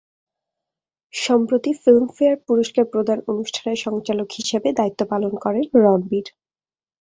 সম্প্রতি 1.13 1.71
ফিল্মফেয়ার 1.81 2.37
পুরস্কার 2.47 2.85
প্রদান 2.93 3.19
অনুষ্ঠানের 3.31 3.77
সঞ্চালক 3.85 4.27
হিসেবে 4.31 4.69
দায়িত্ব 4.79 5.01
পালন 5.11 5.33
করেন 5.43 5.65
রণবীর। 5.75 6.27